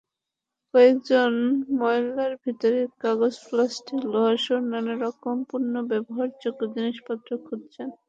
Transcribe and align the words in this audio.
কয়েকজন 0.73 1.33
ময়লার 1.79 2.33
ভেতরে 2.43 2.81
কগজ, 3.01 3.33
প্লাস্টিক, 3.47 3.99
লোহাসহ 4.11 4.57
নানা 4.71 4.93
রকম 5.05 5.35
পুনর্ব্যবহারযোগ্য 5.49 6.61
জিনিসপত্র 6.75 7.29
খুঁজছেন। 7.45 7.87